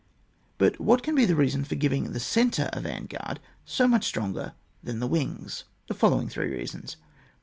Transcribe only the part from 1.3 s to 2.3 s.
reason for giving the